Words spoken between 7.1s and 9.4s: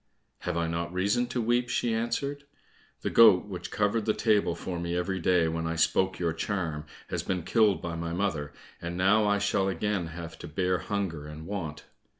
has been killed by my mother, and now I